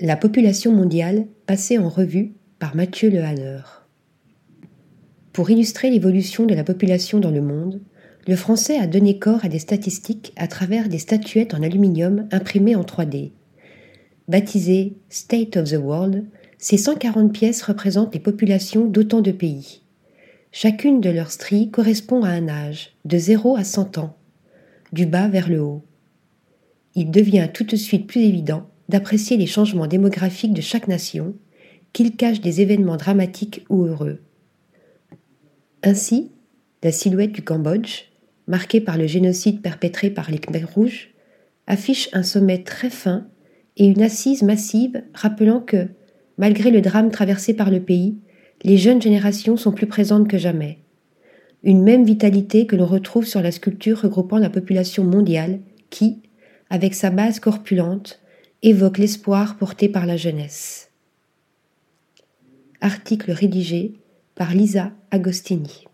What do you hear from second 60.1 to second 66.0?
jeunesse. Article rédigé par Lisa Agostini.